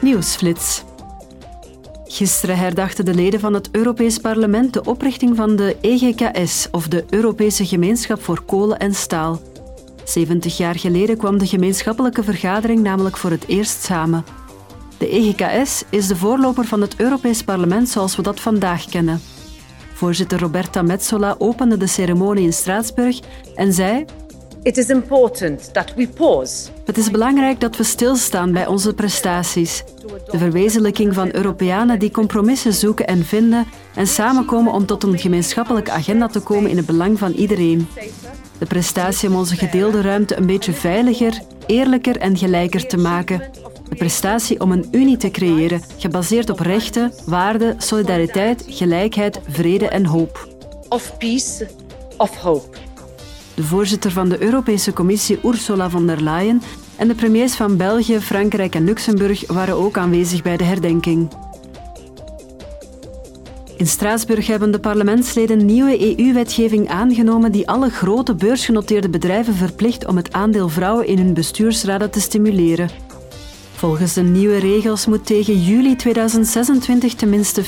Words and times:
Nieuwsflits. 0.00 0.84
Gisteren 2.04 2.58
herdachten 2.58 3.04
de 3.04 3.14
leden 3.14 3.40
van 3.40 3.54
het 3.54 3.68
Europees 3.72 4.18
Parlement 4.18 4.72
de 4.72 4.84
oprichting 4.84 5.36
van 5.36 5.56
de 5.56 5.76
EGKS, 5.80 6.68
of 6.70 6.88
de 6.88 7.04
Europese 7.10 7.66
Gemeenschap 7.66 8.22
voor 8.22 8.42
Kolen 8.42 8.78
en 8.78 8.94
Staal. 8.94 9.40
70 10.04 10.56
jaar 10.56 10.78
geleden 10.78 11.16
kwam 11.16 11.38
de 11.38 11.46
gemeenschappelijke 11.46 12.22
vergadering 12.22 12.82
namelijk 12.82 13.16
voor 13.16 13.30
het 13.30 13.46
eerst 13.46 13.82
samen. 13.82 14.24
De 14.98 15.08
EGKS 15.08 15.82
is 15.90 16.06
de 16.06 16.16
voorloper 16.16 16.64
van 16.64 16.80
het 16.80 16.94
Europees 16.96 17.42
Parlement 17.42 17.88
zoals 17.88 18.16
we 18.16 18.22
dat 18.22 18.40
vandaag 18.40 18.84
kennen. 18.84 19.20
Voorzitter 19.94 20.40
Roberta 20.40 20.82
Metsola 20.82 21.34
opende 21.38 21.76
de 21.76 21.86
ceremonie 21.86 22.44
in 22.44 22.52
Straatsburg 22.52 23.20
en 23.54 23.72
zei: 23.72 24.04
It 24.62 24.78
is 24.78 24.88
important 24.88 25.74
that 25.74 25.94
we 25.94 26.08
pause. 26.08 26.68
Het 26.84 26.98
is 26.98 27.10
belangrijk 27.10 27.60
dat 27.60 27.76
we 27.76 27.82
stilstaan 27.82 28.52
bij 28.52 28.66
onze 28.66 28.94
prestaties. 28.94 29.84
De 30.30 30.38
verwezenlijking 30.38 31.14
van 31.14 31.34
Europeanen 31.34 31.98
die 31.98 32.10
compromissen 32.10 32.72
zoeken 32.72 33.06
en 33.06 33.24
vinden 33.24 33.66
en 33.94 34.06
samenkomen 34.06 34.72
om 34.72 34.86
tot 34.86 35.02
een 35.02 35.18
gemeenschappelijke 35.18 35.90
agenda 35.90 36.26
te 36.26 36.40
komen 36.40 36.70
in 36.70 36.76
het 36.76 36.86
belang 36.86 37.18
van 37.18 37.32
iedereen. 37.32 37.88
De 38.58 38.66
prestatie 38.66 39.28
om 39.28 39.34
onze 39.34 39.56
gedeelde 39.56 40.00
ruimte 40.00 40.36
een 40.36 40.46
beetje 40.46 40.72
veiliger, 40.72 41.40
eerlijker 41.66 42.16
en 42.16 42.36
gelijker 42.36 42.86
te 42.86 42.96
maken. 42.96 43.50
De 43.88 43.96
prestatie 43.96 44.60
om 44.60 44.72
een 44.72 44.88
unie 44.90 45.16
te 45.16 45.30
creëren, 45.30 45.82
gebaseerd 45.96 46.50
op 46.50 46.58
rechten, 46.58 47.12
waarden, 47.26 47.80
solidariteit, 47.80 48.64
gelijkheid, 48.68 49.40
vrede 49.48 49.88
en 49.88 50.06
hoop. 50.06 50.48
Of 50.88 51.18
peace, 51.18 51.68
of 52.16 52.36
hope. 52.36 52.89
De 53.60 53.66
voorzitter 53.66 54.10
van 54.10 54.28
de 54.28 54.42
Europese 54.42 54.92
Commissie 54.92 55.38
Ursula 55.44 55.90
von 55.90 56.06
der 56.06 56.22
Leyen 56.22 56.62
en 56.96 57.08
de 57.08 57.14
premiers 57.14 57.54
van 57.54 57.76
België, 57.76 58.20
Frankrijk 58.20 58.74
en 58.74 58.84
Luxemburg 58.84 59.52
waren 59.52 59.74
ook 59.74 59.98
aanwezig 59.98 60.42
bij 60.42 60.56
de 60.56 60.64
herdenking. 60.64 61.28
In 63.76 63.86
Straatsburg 63.86 64.46
hebben 64.46 64.70
de 64.70 64.80
parlementsleden 64.80 65.64
nieuwe 65.64 66.18
EU-wetgeving 66.18 66.88
aangenomen 66.88 67.52
die 67.52 67.68
alle 67.68 67.90
grote 67.90 68.34
beursgenoteerde 68.34 69.08
bedrijven 69.08 69.54
verplicht 69.54 70.06
om 70.06 70.16
het 70.16 70.32
aandeel 70.32 70.68
vrouwen 70.68 71.06
in 71.06 71.18
hun 71.18 71.34
bestuursraden 71.34 72.10
te 72.10 72.20
stimuleren. 72.20 73.09
Volgens 73.80 74.14
de 74.14 74.22
nieuwe 74.22 74.58
regels 74.58 75.06
moet 75.06 75.26
tegen 75.26 75.60
juli 75.60 75.96
2026 75.96 77.14
tenminste 77.14 77.64
40% 77.64 77.66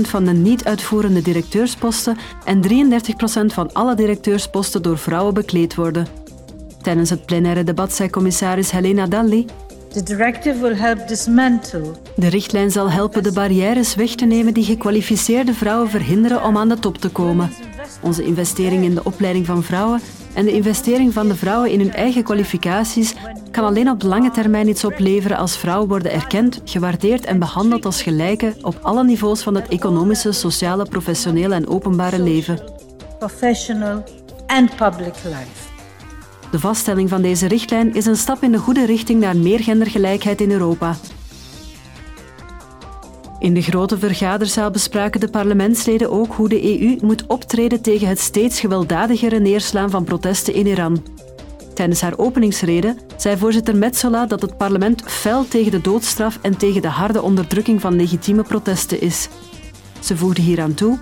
van 0.00 0.24
de 0.24 0.32
niet-uitvoerende 0.32 1.22
directeursposten 1.22 2.16
en 2.44 2.62
33% 2.62 2.68
van 3.46 3.72
alle 3.72 3.94
directeursposten 3.94 4.82
door 4.82 4.98
vrouwen 4.98 5.34
bekleed 5.34 5.74
worden. 5.74 6.06
Tijdens 6.82 7.10
het 7.10 7.26
plenaire 7.26 7.64
debat 7.64 7.92
zei 7.92 8.10
commissaris 8.10 8.70
Helena 8.70 9.06
Dalli 9.06 9.46
The 9.88 10.02
directive 10.02 10.60
will 10.60 10.76
help 10.76 11.08
dismantle. 11.08 11.94
De 12.16 12.28
richtlijn 12.28 12.70
zal 12.70 12.90
helpen 12.90 13.22
de 13.22 13.32
barrières 13.32 13.94
weg 13.94 14.14
te 14.14 14.24
nemen 14.24 14.54
die 14.54 14.64
gekwalificeerde 14.64 15.54
vrouwen 15.54 15.90
verhinderen 15.90 16.42
om 16.42 16.56
aan 16.56 16.68
de 16.68 16.78
top 16.78 16.98
te 16.98 17.08
komen. 17.08 17.50
Onze 18.02 18.24
investering 18.24 18.84
in 18.84 18.94
de 18.94 19.04
opleiding 19.04 19.46
van 19.46 19.62
vrouwen 19.62 20.00
en 20.38 20.44
de 20.44 20.52
investering 20.52 21.12
van 21.12 21.28
de 21.28 21.34
vrouwen 21.34 21.70
in 21.70 21.80
hun 21.80 21.92
eigen 21.92 22.22
kwalificaties 22.22 23.14
kan 23.50 23.64
alleen 23.64 23.90
op 23.90 24.02
lange 24.02 24.30
termijn 24.30 24.68
iets 24.68 24.84
opleveren 24.84 25.36
als 25.36 25.56
vrouwen 25.56 25.88
worden 25.88 26.12
erkend, 26.12 26.60
gewaardeerd 26.64 27.24
en 27.24 27.38
behandeld 27.38 27.84
als 27.84 28.02
gelijken 28.02 28.54
op 28.62 28.78
alle 28.82 29.04
niveaus 29.04 29.42
van 29.42 29.54
het 29.54 29.68
economische, 29.68 30.32
sociale, 30.32 30.84
professionele 30.84 31.54
en 31.54 31.68
openbare 31.68 32.18
leven. 32.18 32.58
Professional 33.18 34.04
and 34.46 34.76
public 34.76 35.14
life. 35.24 35.68
De 36.50 36.58
vaststelling 36.58 37.08
van 37.08 37.22
deze 37.22 37.46
richtlijn 37.48 37.94
is 37.94 38.06
een 38.06 38.16
stap 38.16 38.42
in 38.42 38.52
de 38.52 38.58
goede 38.58 38.86
richting 38.86 39.20
naar 39.20 39.36
meer 39.36 39.60
gendergelijkheid 39.60 40.40
in 40.40 40.50
Europa. 40.50 40.96
In 43.38 43.54
de 43.54 43.62
grote 43.62 43.98
vergaderzaal 43.98 44.70
bespraken 44.70 45.20
de 45.20 45.28
parlementsleden 45.28 46.10
ook 46.10 46.34
hoe 46.34 46.48
de 46.48 46.80
EU 46.80 46.98
moet 47.00 47.26
optreden 47.26 47.82
tegen 47.82 48.08
het 48.08 48.18
steeds 48.18 48.60
gewelddadigere 48.60 49.38
neerslaan 49.38 49.90
van 49.90 50.04
protesten 50.04 50.54
in 50.54 50.66
Iran. 50.66 51.02
Tijdens 51.74 52.00
haar 52.00 52.18
openingsrede 52.18 52.96
zei 53.16 53.36
voorzitter 53.36 53.76
Metsola 53.76 54.26
dat 54.26 54.42
het 54.42 54.56
parlement 54.56 55.02
fel 55.02 55.48
tegen 55.48 55.70
de 55.70 55.80
doodstraf 55.80 56.38
en 56.42 56.56
tegen 56.56 56.82
de 56.82 56.88
harde 56.88 57.22
onderdrukking 57.22 57.80
van 57.80 57.96
legitieme 57.96 58.42
protesten 58.42 59.00
is. 59.00 59.28
Ze 60.00 60.16
voegde 60.16 60.42
hieraan 60.42 60.74
toe 60.74 60.98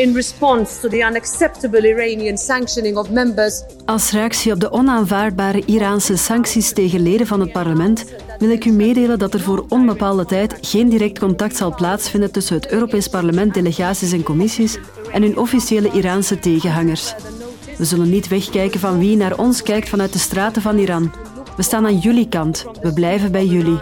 in 0.00 0.14
response 0.14 0.80
to 0.80 0.88
the 0.88 1.04
unacceptable 1.04 1.86
Iranian 1.86 2.38
sanctioning 2.38 2.96
of 2.96 3.10
members. 3.10 3.62
Als 3.84 4.10
reactie 4.10 4.52
op 4.52 4.60
de 4.60 4.70
onaanvaardbare 4.70 5.62
Iraanse 5.66 6.16
sancties 6.16 6.72
tegen 6.72 7.00
leden 7.00 7.26
van 7.26 7.40
het 7.40 7.52
parlement 7.52 8.04
wil 8.38 8.50
ik 8.50 8.64
u 8.64 8.70
meedelen 8.70 9.18
dat 9.18 9.34
er 9.34 9.40
voor 9.40 9.64
onbepaalde 9.68 10.24
tijd 10.24 10.58
geen 10.60 10.88
direct 10.88 11.18
contact 11.18 11.56
zal 11.56 11.74
plaatsvinden 11.74 12.32
tussen 12.32 12.56
het 12.56 12.68
Europees 12.72 13.08
Parlement, 13.08 13.54
delegaties 13.54 14.12
en 14.12 14.22
commissies 14.22 14.78
en 15.12 15.22
hun 15.22 15.38
officiële 15.38 15.90
Iraanse 15.90 16.38
tegenhangers. 16.38 17.14
We 17.78 17.84
zullen 17.84 18.10
niet 18.10 18.28
wegkijken 18.28 18.80
van 18.80 18.98
wie 18.98 19.16
naar 19.16 19.38
ons 19.38 19.62
kijkt 19.62 19.88
vanuit 19.88 20.12
de 20.12 20.18
straten 20.18 20.62
van 20.62 20.78
Iran. 20.78 21.12
We 21.56 21.62
staan 21.62 21.86
aan 21.86 21.98
jullie 21.98 22.28
kant. 22.28 22.64
We 22.82 22.92
blijven 22.92 23.32
bij 23.32 23.46
jullie. 23.46 23.78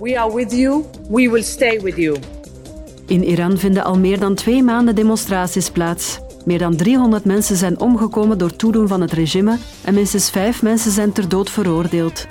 We 0.00 0.18
are 0.18 0.34
with 0.34 0.52
you. 0.52 0.84
We 1.08 1.30
will 1.30 1.42
stay 1.42 1.80
with 1.80 1.96
you. 1.96 2.16
In 3.06 3.24
Iran 3.24 3.58
vinden 3.58 3.84
al 3.84 3.98
meer 3.98 4.20
dan 4.20 4.34
twee 4.34 4.62
maanden 4.62 4.94
demonstraties 4.94 5.70
plaats. 5.70 6.18
Meer 6.44 6.58
dan 6.58 6.76
300 6.76 7.24
mensen 7.24 7.56
zijn 7.56 7.80
omgekomen 7.80 8.38
door 8.38 8.56
toedoen 8.56 8.88
van 8.88 9.00
het 9.00 9.12
regime 9.12 9.58
en 9.84 9.94
minstens 9.94 10.30
vijf 10.30 10.62
mensen 10.62 10.90
zijn 10.90 11.12
ter 11.12 11.28
dood 11.28 11.50
veroordeeld. 11.50 12.26